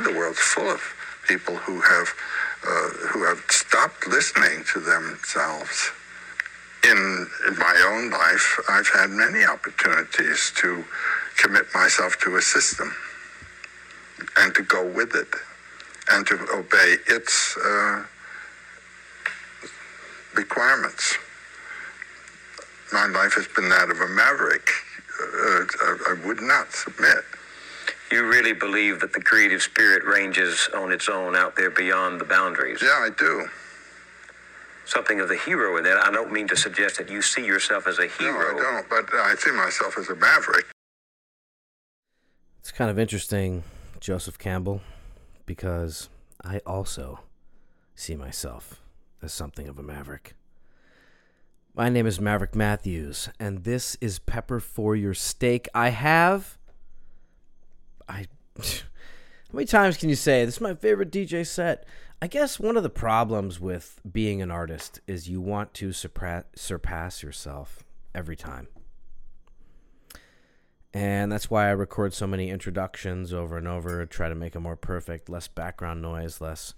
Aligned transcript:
The 0.00 0.12
world's 0.12 0.38
full 0.38 0.70
of 0.70 0.80
people 1.26 1.56
who 1.56 1.80
have 1.80 2.14
uh, 2.66 2.88
who 3.10 3.24
have 3.24 3.42
stopped 3.50 4.06
listening 4.06 4.64
to 4.72 4.80
themselves. 4.80 5.90
In, 6.84 7.26
in 7.48 7.58
my 7.58 7.84
own 7.88 8.10
life, 8.10 8.60
I've 8.68 8.88
had 8.88 9.10
many 9.10 9.44
opportunities 9.44 10.52
to 10.56 10.84
commit 11.36 11.66
myself 11.74 12.18
to 12.20 12.36
a 12.36 12.42
system 12.42 12.94
and 14.38 14.54
to 14.54 14.62
go 14.62 14.86
with 14.86 15.14
it 15.14 15.28
and 16.10 16.26
to 16.26 16.34
obey 16.54 16.96
its 17.08 17.56
uh, 17.58 18.04
requirements. 20.34 21.18
My 22.92 23.06
life 23.06 23.34
has 23.34 23.46
been 23.48 23.68
that 23.68 23.90
of 23.90 24.00
a 24.00 24.08
maverick. 24.08 24.70
Uh, 25.20 25.64
I 26.08 26.16
would 26.24 26.40
not 26.40 26.72
submit. 26.72 27.24
You 28.10 28.26
really 28.26 28.54
believe 28.54 29.00
that 29.00 29.12
the 29.12 29.20
creative 29.20 29.62
spirit 29.62 30.02
ranges 30.04 30.68
on 30.74 30.92
its 30.92 31.08
own 31.08 31.36
out 31.36 31.56
there 31.56 31.70
beyond 31.70 32.20
the 32.20 32.24
boundaries? 32.24 32.80
Yeah, 32.82 32.88
I 32.88 33.10
do. 33.16 33.48
Something 34.86 35.20
of 35.20 35.28
the 35.28 35.36
hero 35.36 35.76
in 35.76 35.84
that. 35.84 36.02
I 36.02 36.10
don't 36.10 36.32
mean 36.32 36.48
to 36.48 36.56
suggest 36.56 36.96
that 36.96 37.10
you 37.10 37.20
see 37.20 37.44
yourself 37.44 37.86
as 37.86 37.98
a 37.98 38.06
hero. 38.06 38.56
No, 38.56 38.58
I 38.58 38.62
don't, 38.62 38.88
but 38.88 39.14
uh, 39.14 39.22
I 39.22 39.34
see 39.34 39.50
myself 39.50 39.98
as 39.98 40.08
a 40.08 40.14
maverick. 40.14 40.64
It's 42.60 42.72
kind 42.72 42.90
of 42.90 42.98
interesting, 42.98 43.62
Joseph 44.00 44.38
Campbell, 44.38 44.80
because 45.44 46.08
I 46.42 46.60
also 46.64 47.20
see 47.94 48.16
myself 48.16 48.80
as 49.22 49.32
something 49.32 49.68
of 49.68 49.78
a 49.78 49.82
maverick. 49.82 50.34
My 51.74 51.88
name 51.88 52.06
is 52.06 52.20
Maverick 52.20 52.54
Matthews, 52.54 53.28
and 53.38 53.64
this 53.64 53.96
is 54.00 54.18
Pepper 54.18 54.60
for 54.60 54.96
Your 54.96 55.14
Steak. 55.14 55.68
I 55.74 55.90
have. 55.90 56.57
I. 58.08 58.26
How 58.58 59.56
many 59.56 59.66
times 59.66 59.96
can 59.96 60.10
you 60.10 60.14
say 60.14 60.44
this 60.44 60.56
is 60.56 60.60
my 60.60 60.74
favorite 60.74 61.10
DJ 61.10 61.46
set? 61.46 61.86
I 62.20 62.26
guess 62.26 62.60
one 62.60 62.76
of 62.76 62.82
the 62.82 62.90
problems 62.90 63.58
with 63.58 63.98
being 64.10 64.42
an 64.42 64.50
artist 64.50 65.00
is 65.06 65.30
you 65.30 65.40
want 65.40 65.72
to 65.74 65.92
surpass, 65.92 66.44
surpass 66.54 67.22
yourself 67.22 67.82
every 68.14 68.36
time. 68.36 68.68
And 70.92 71.32
that's 71.32 71.48
why 71.48 71.68
I 71.68 71.70
record 71.70 72.12
so 72.12 72.26
many 72.26 72.50
introductions 72.50 73.32
over 73.32 73.56
and 73.56 73.66
over, 73.66 74.04
try 74.04 74.28
to 74.28 74.34
make 74.34 74.54
it 74.54 74.60
more 74.60 74.76
perfect, 74.76 75.30
less 75.30 75.48
background 75.48 76.02
noise, 76.02 76.42
less, 76.42 76.74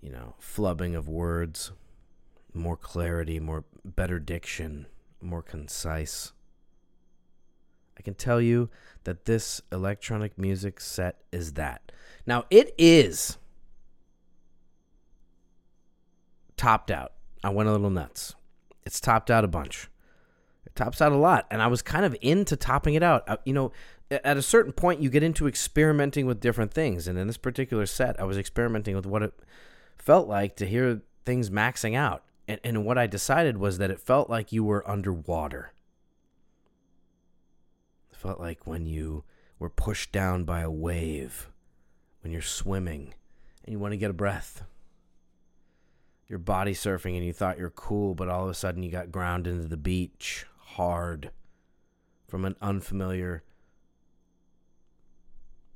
you 0.00 0.12
know, 0.12 0.34
flubbing 0.40 0.96
of 0.96 1.08
words 1.08 1.72
more 2.54 2.76
clarity, 2.76 3.40
more 3.40 3.64
better 3.84 4.18
diction, 4.18 4.86
more 5.20 5.42
concise. 5.42 6.32
I 7.98 8.02
can 8.02 8.14
tell 8.14 8.40
you 8.40 8.70
that 9.04 9.24
this 9.24 9.60
electronic 9.72 10.38
music 10.38 10.80
set 10.80 11.20
is 11.32 11.54
that. 11.54 11.92
Now, 12.26 12.44
it 12.50 12.74
is 12.78 13.38
topped 16.56 16.90
out. 16.90 17.12
I 17.42 17.50
went 17.50 17.68
a 17.68 17.72
little 17.72 17.90
nuts. 17.90 18.34
It's 18.84 19.00
topped 19.00 19.30
out 19.30 19.44
a 19.44 19.48
bunch. 19.48 19.88
It 20.66 20.74
tops 20.74 21.00
out 21.00 21.12
a 21.12 21.16
lot. 21.16 21.46
And 21.50 21.62
I 21.62 21.66
was 21.66 21.82
kind 21.82 22.04
of 22.04 22.16
into 22.20 22.56
topping 22.56 22.94
it 22.94 23.02
out. 23.02 23.28
Uh, 23.28 23.38
you 23.44 23.52
know, 23.52 23.72
at 24.10 24.36
a 24.36 24.42
certain 24.42 24.72
point, 24.72 25.00
you 25.00 25.10
get 25.10 25.22
into 25.22 25.46
experimenting 25.46 26.26
with 26.26 26.40
different 26.40 26.72
things. 26.72 27.08
And 27.08 27.18
in 27.18 27.26
this 27.26 27.36
particular 27.36 27.86
set, 27.86 28.20
I 28.20 28.24
was 28.24 28.38
experimenting 28.38 28.94
with 28.94 29.06
what 29.06 29.22
it 29.22 29.34
felt 29.96 30.28
like 30.28 30.56
to 30.56 30.66
hear 30.66 31.02
things 31.24 31.50
maxing 31.50 31.94
out. 31.94 32.24
And, 32.46 32.60
and 32.64 32.84
what 32.84 32.98
I 32.98 33.06
decided 33.06 33.58
was 33.58 33.78
that 33.78 33.90
it 33.90 34.00
felt 34.00 34.30
like 34.30 34.52
you 34.52 34.64
were 34.64 34.88
underwater. 34.88 35.72
Felt 38.18 38.40
like 38.40 38.66
when 38.66 38.84
you 38.84 39.22
were 39.60 39.70
pushed 39.70 40.10
down 40.10 40.42
by 40.42 40.62
a 40.62 40.70
wave, 40.70 41.48
when 42.20 42.32
you're 42.32 42.42
swimming 42.42 43.14
and 43.64 43.72
you 43.72 43.78
want 43.78 43.92
to 43.92 43.96
get 43.96 44.10
a 44.10 44.14
breath. 44.14 44.64
You're 46.26 46.40
body 46.40 46.74
surfing 46.74 47.16
and 47.16 47.24
you 47.24 47.32
thought 47.32 47.58
you're 47.58 47.70
cool, 47.70 48.16
but 48.16 48.28
all 48.28 48.42
of 48.42 48.50
a 48.50 48.54
sudden 48.54 48.82
you 48.82 48.90
got 48.90 49.12
ground 49.12 49.46
into 49.46 49.68
the 49.68 49.76
beach 49.76 50.46
hard 50.58 51.30
from 52.26 52.44
an 52.44 52.56
unfamiliar 52.60 53.44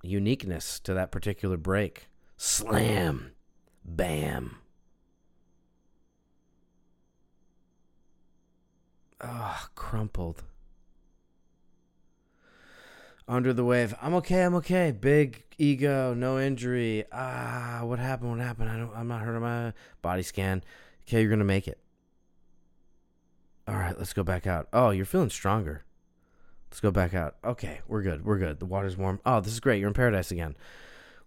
uniqueness 0.02 0.80
to 0.80 0.92
that 0.94 1.12
particular 1.12 1.56
break. 1.56 2.08
Slam. 2.36 3.30
Bam. 3.84 4.56
Ugh, 9.20 9.68
crumpled. 9.76 10.42
Under 13.28 13.52
the 13.52 13.64
wave. 13.64 13.94
I'm 14.02 14.14
okay, 14.14 14.42
I'm 14.42 14.54
okay. 14.56 14.90
Big 14.90 15.44
ego, 15.56 16.12
no 16.12 16.38
injury. 16.38 17.04
Ah, 17.12 17.80
what 17.82 17.98
happened? 17.98 18.30
What 18.30 18.40
happened? 18.40 18.68
I 18.68 18.76
don't 18.76 18.94
I'm 18.94 19.08
not 19.08 19.22
hurt. 19.22 19.40
My 19.40 19.72
body 20.02 20.22
scan. 20.22 20.64
Okay, 21.06 21.20
you're 21.20 21.30
gonna 21.30 21.44
make 21.44 21.68
it. 21.68 21.78
Alright, 23.68 23.96
let's 23.98 24.12
go 24.12 24.24
back 24.24 24.46
out. 24.46 24.68
Oh, 24.72 24.90
you're 24.90 25.06
feeling 25.06 25.30
stronger. 25.30 25.84
Let's 26.70 26.80
go 26.80 26.90
back 26.90 27.14
out. 27.14 27.36
Okay, 27.44 27.80
we're 27.86 28.02
good. 28.02 28.24
We're 28.24 28.38
good. 28.38 28.58
The 28.58 28.66
water's 28.66 28.96
warm. 28.96 29.20
Oh, 29.24 29.40
this 29.40 29.52
is 29.52 29.60
great. 29.60 29.78
You're 29.78 29.88
in 29.88 29.94
paradise 29.94 30.30
again. 30.30 30.56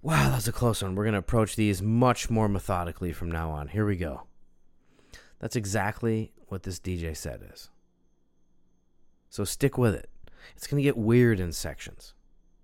Wow, 0.02 0.30
that's 0.30 0.48
a 0.48 0.52
close 0.52 0.84
one. 0.84 0.96
We're 0.96 1.06
gonna 1.06 1.20
approach 1.20 1.56
these 1.56 1.82
much 1.82 2.30
more 2.30 2.50
methodically 2.50 3.14
from 3.14 3.32
now 3.32 3.52
on. 3.52 3.70
Here 3.70 3.86
we 3.86 3.96
go. 3.96 4.24
That's 5.40 5.56
exactly 5.56 6.34
what 6.48 6.64
this 6.64 6.80
DJ 6.80 7.16
set 7.16 7.42
is. 7.42 7.70
So 9.30 9.44
stick 9.44 9.78
with 9.78 9.96
it. 9.96 10.10
It's 10.56 10.68
going 10.68 10.82
to 10.82 10.84
get 10.84 10.98
weird 10.98 11.40
in 11.40 11.52
sections. 11.52 12.14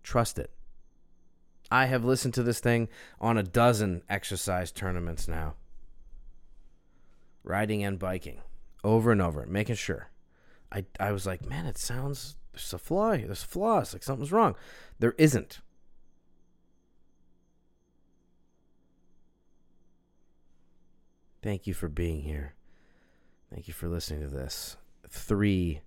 Trust 0.03 0.40
it. 0.40 0.52
I 1.69 1.86
have 1.86 2.03
listened 2.03 2.34
to 2.34 2.44
this 2.44 2.59
thing 2.59 2.90
on 3.19 3.38
a 3.38 3.44
dozen 3.44 4.03
exercise 4.09 4.72
tournaments 4.72 5.28
now. 5.28 5.56
Riding 7.44 7.84
and 7.84 7.97
biking. 7.97 8.41
Over 8.84 9.12
and 9.12 9.22
over, 9.22 9.46
making 9.46 9.75
sure. 9.75 10.09
I, 10.72 10.86
I 11.00 11.12
was 11.12 11.25
like, 11.25 11.47
man, 11.47 11.66
it 11.66 11.78
sounds 11.78 12.36
there's 12.53 12.74
a 12.74 12.78
flaw 12.78 13.14
here. 13.14 13.28
There's 13.28 13.44
flaws. 13.44 13.94
Like 13.94 14.03
something's 14.03 14.31
wrong. 14.31 14.56
There 15.00 15.16
isn't. 15.18 15.62
Thank 21.41 21.66
you 21.66 21.74
for 21.74 21.88
being 21.88 22.22
here. 22.22 22.53
Thank 23.52 23.68
you 23.68 23.74
for 23.74 23.88
listening 23.88 24.22
to 24.22 24.28
this. 24.28 24.78
Three 25.09 25.81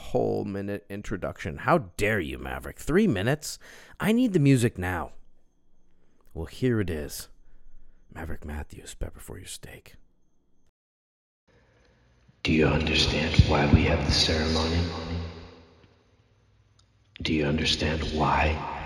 whole 0.00 0.44
minute 0.44 0.84
introduction. 0.88 1.58
How 1.58 1.78
dare 1.96 2.20
you, 2.20 2.38
Maverick? 2.38 2.78
Three 2.78 3.06
minutes? 3.06 3.58
I 4.00 4.12
need 4.12 4.32
the 4.32 4.38
music 4.40 4.78
now. 4.78 5.12
Well, 6.34 6.46
here 6.46 6.80
it 6.80 6.90
is 6.90 7.28
Maverick 8.14 8.44
Matthews, 8.44 8.94
Pepper 8.94 9.20
for 9.20 9.38
Your 9.38 9.46
Steak. 9.46 9.94
Do 12.42 12.52
you 12.52 12.66
understand 12.66 13.34
why 13.48 13.70
we 13.72 13.82
have 13.84 14.04
the 14.06 14.12
ceremony? 14.12 14.80
Do 17.22 17.34
you 17.34 17.44
understand 17.44 18.00
why? 18.14 18.79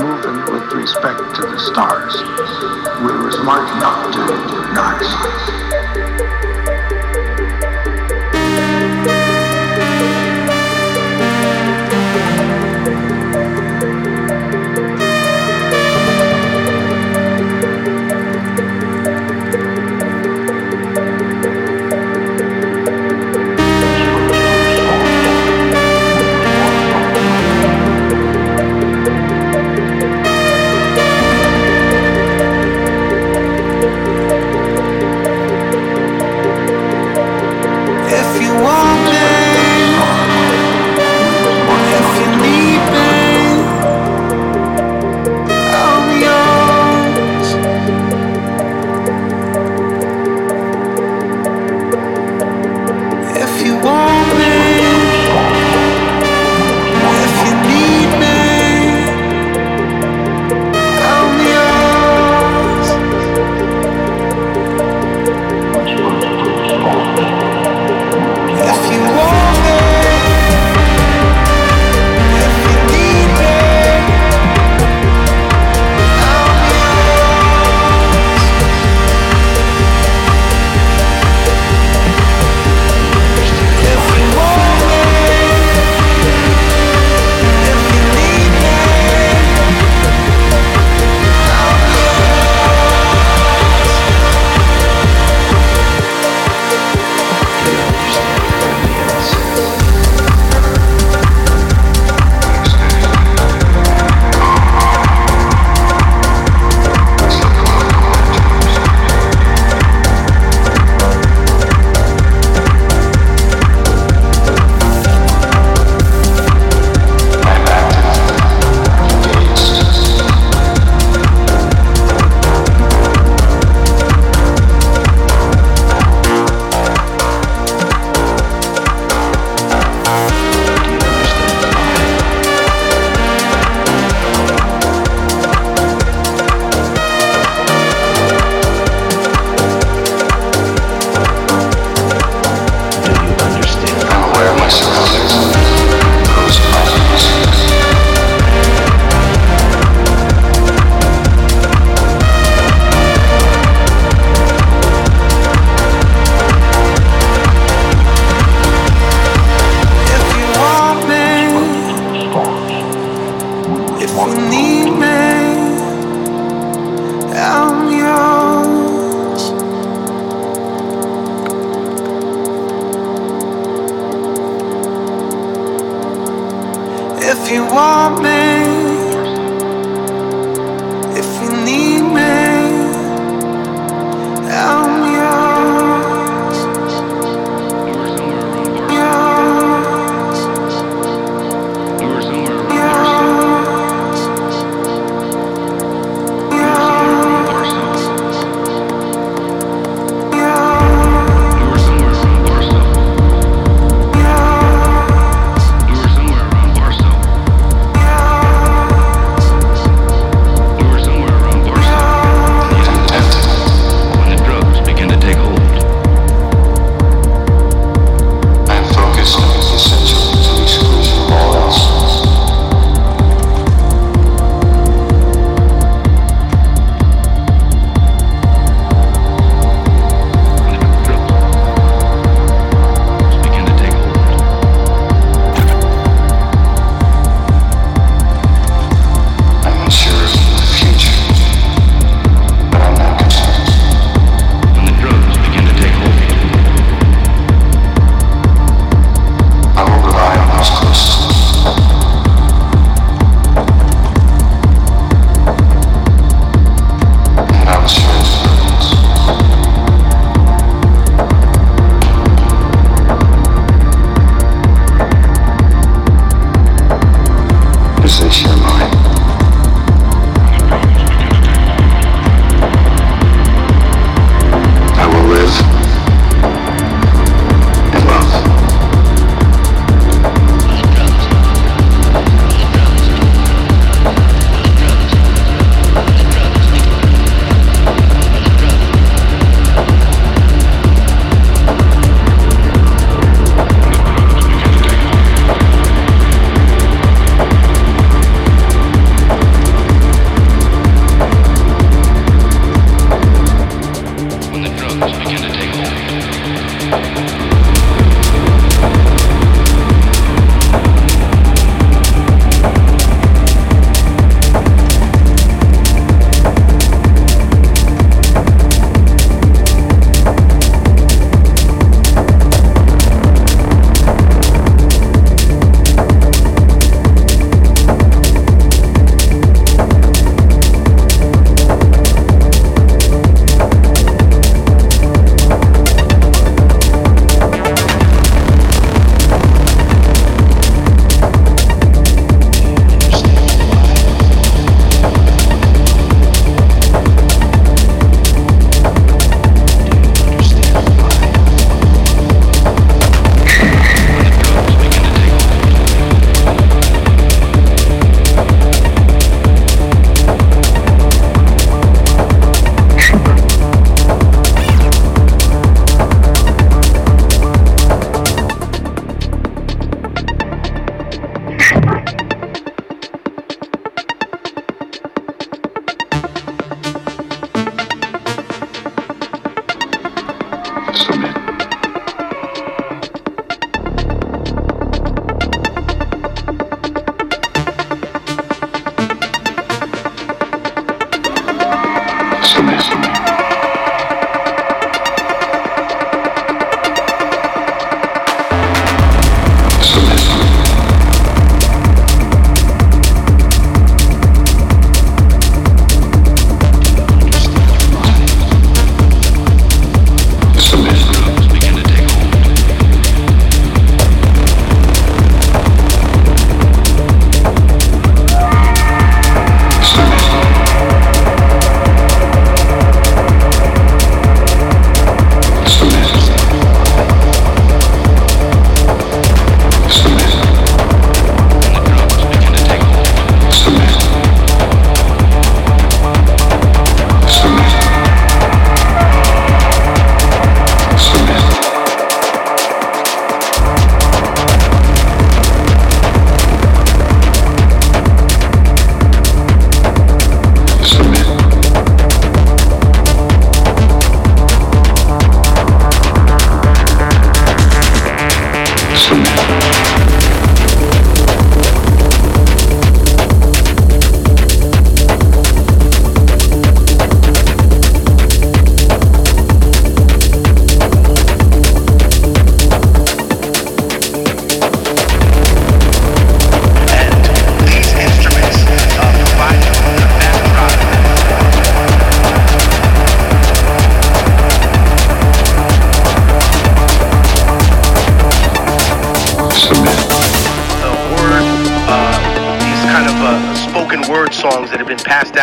moving 0.00 0.52
with 0.52 0.72
respect 0.72 1.18
to 1.36 1.42
the 1.42 1.58
stars. 1.58 2.16
We 3.04 3.12
were 3.12 3.32
smart 3.32 3.68
enough 3.76 4.06
to 4.06 4.26
do 4.26 4.72
nice. 4.72 5.79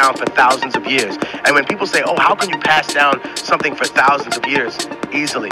Down 0.08 0.16
for 0.16 0.32
thousands 0.34 0.76
of 0.76 0.86
years. 0.86 1.18
And 1.46 1.54
when 1.54 1.66
people 1.66 1.86
say, 1.86 2.02
oh, 2.06 2.18
how 2.18 2.36
can 2.36 2.50
you 2.50 2.58
pass 2.60 2.94
down 2.94 3.20
something 3.36 3.76
for 3.76 3.86
thousands 3.86 4.38
of 4.38 4.46
years? 4.46 4.78
Easily, 5.12 5.52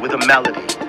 with 0.00 0.12
a 0.12 0.26
melody. 0.26 0.85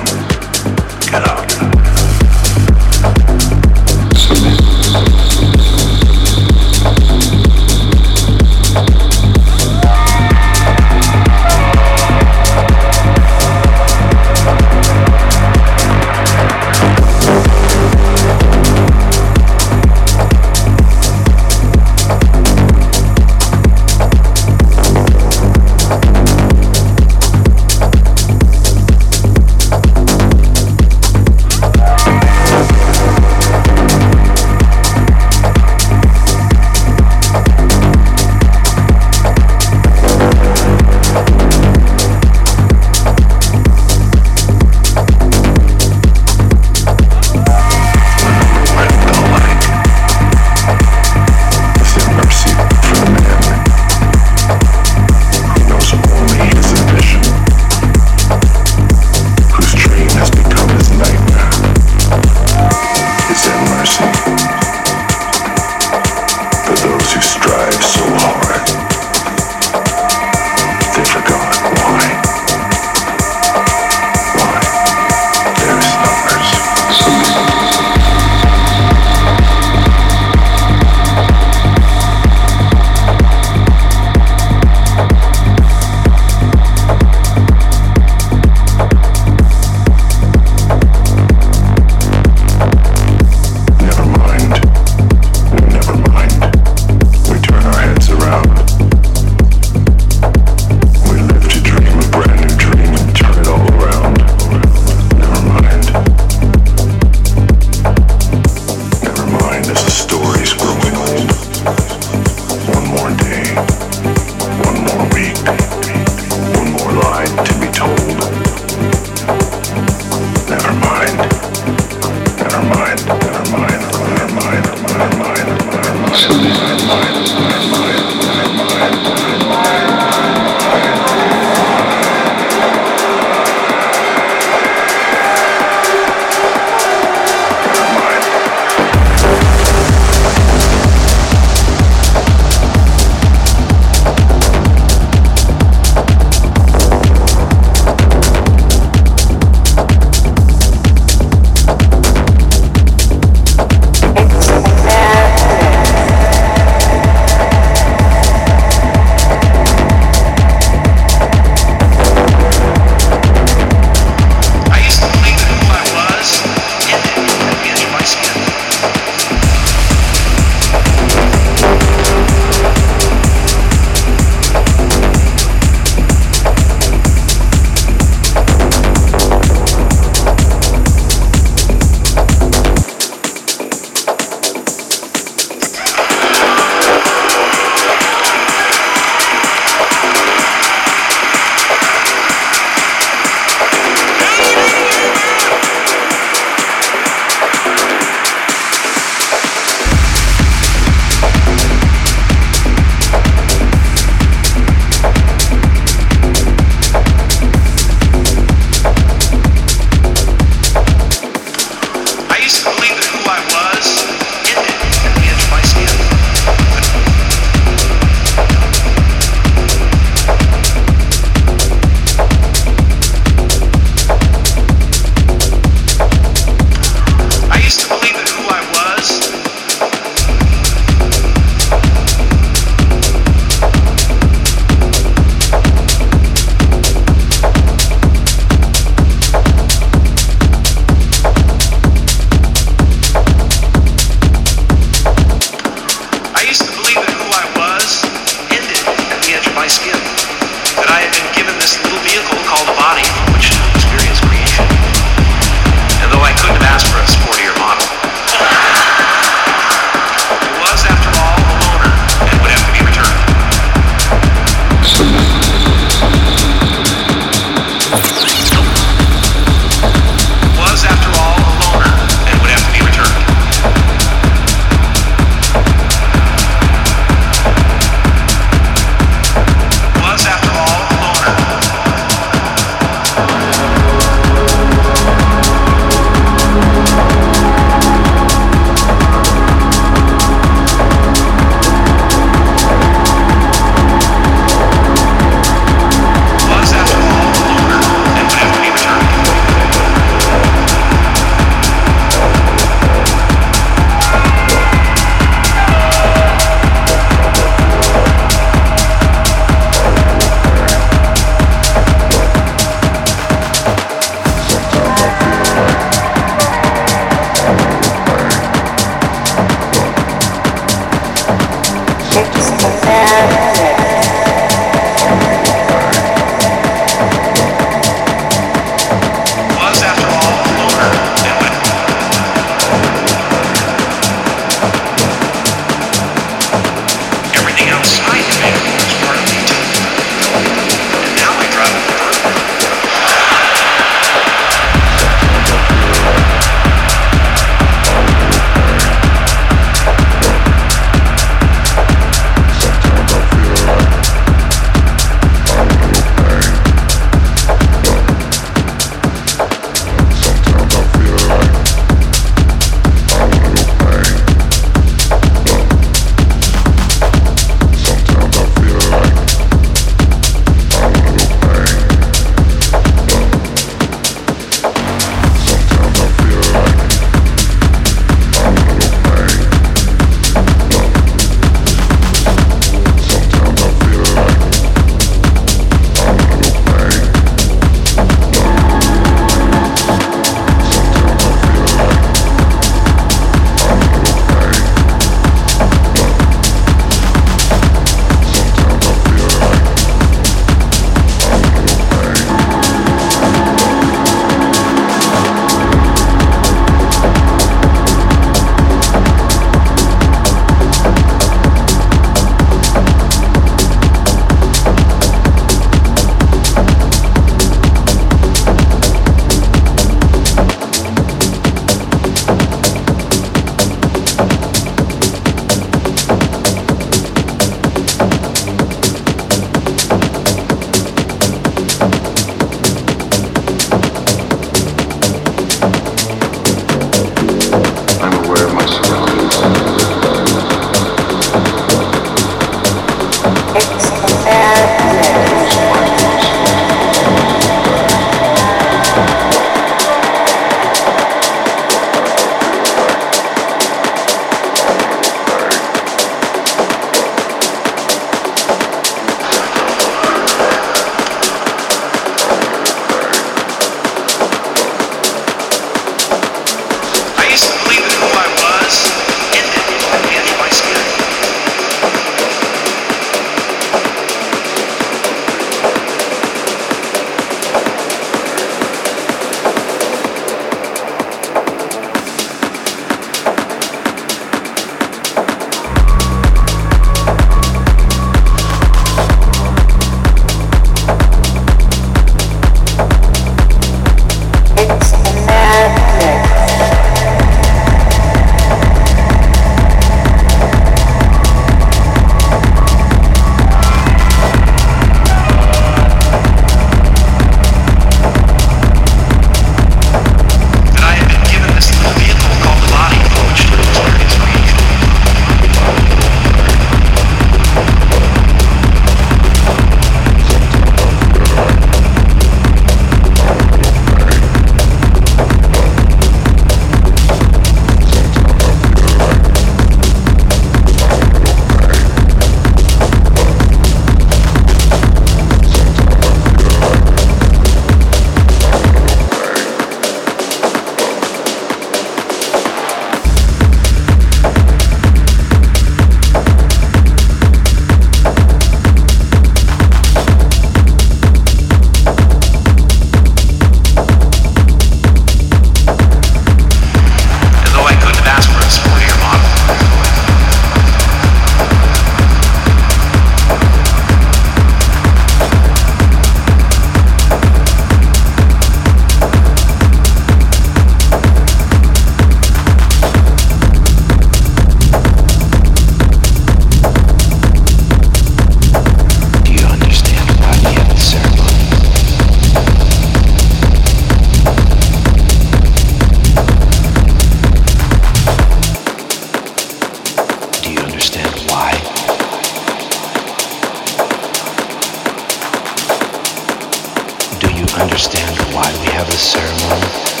understand 597.59 598.17
why 598.33 598.49
we 598.61 598.67
have 598.67 598.89
this 598.89 599.11
ceremony? 599.11 600.00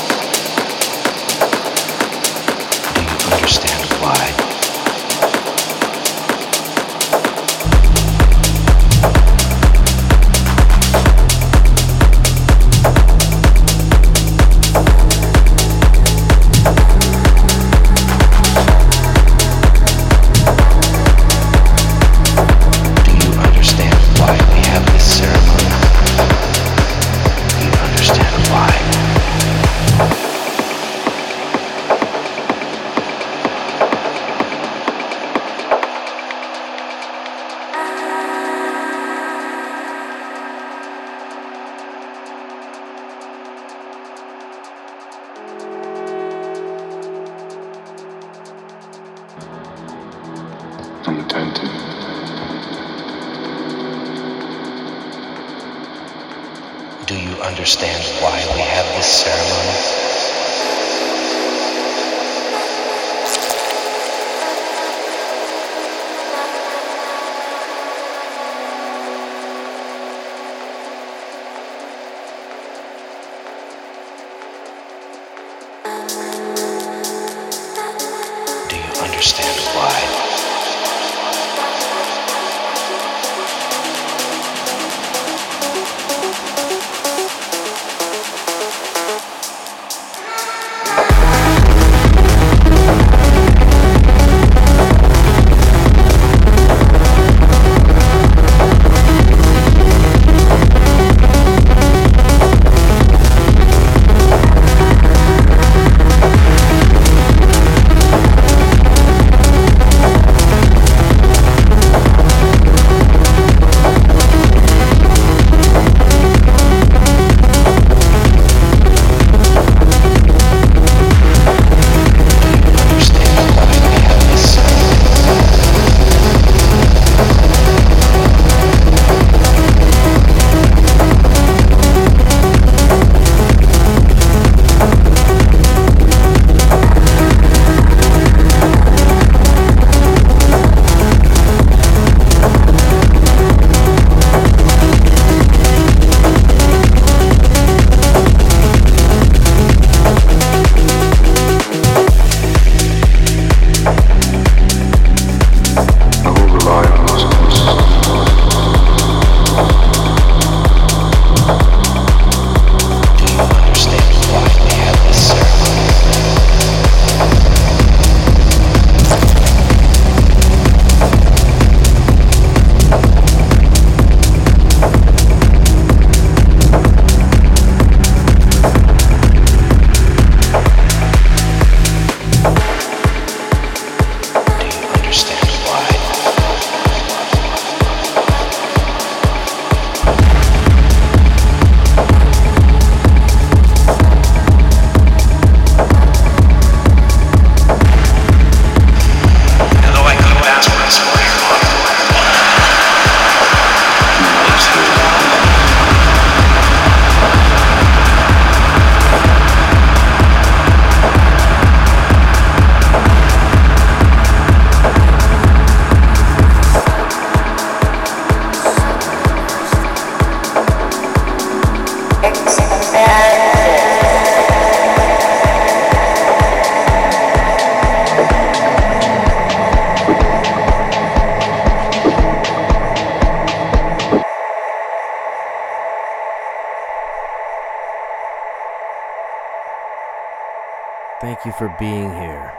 Being 241.81 242.11
here. 242.11 242.53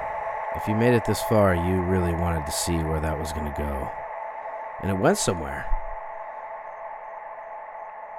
If 0.56 0.66
you 0.66 0.74
made 0.74 0.94
it 0.94 1.04
this 1.04 1.22
far, 1.22 1.54
you 1.54 1.80
really 1.82 2.12
wanted 2.12 2.44
to 2.44 2.50
see 2.52 2.76
where 2.76 3.00
that 3.00 3.16
was 3.16 3.32
going 3.32 3.46
to 3.46 3.56
go. 3.56 3.88
And 4.82 4.90
it 4.90 4.94
went 4.94 5.16
somewhere. 5.16 5.64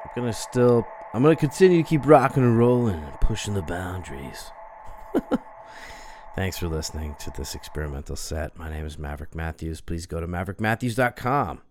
I'm 0.04 0.12
going 0.16 0.32
to 0.32 0.34
still. 0.34 0.88
I'm 1.14 1.22
going 1.22 1.36
to 1.36 1.39
continue 1.39 1.84
to 1.84 1.88
keep 1.88 2.06
rocking 2.06 2.41
and 2.41 2.58
rolling 2.58 3.04
and 3.04 3.20
pushing 3.20 3.54
the 3.54 3.62
boundaries. 3.62 4.49
Thanks 6.36 6.58
for 6.58 6.68
listening 6.68 7.16
to 7.20 7.32
this 7.32 7.54
experimental 7.54 8.16
set. 8.16 8.58
My 8.58 8.70
name 8.70 8.86
is 8.86 8.97
Maverick 8.97 9.36
Matthews. 9.36 9.82
Please 9.82 10.06
go 10.08 10.22
to 10.22 10.28
maverickmatthews.com. 10.28 11.62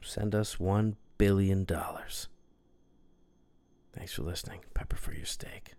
Send 0.00 0.34
us 0.34 0.56
$1 0.56 0.96
billion. 1.18 1.64
Thanks 3.94 4.12
for 4.12 4.22
listening. 4.22 4.60
Pepper 4.74 4.96
for 4.96 5.12
your 5.12 5.26
steak. 5.26 5.73